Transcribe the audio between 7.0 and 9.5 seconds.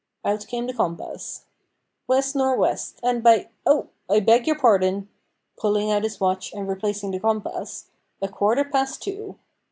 the compass), "a quarter past two."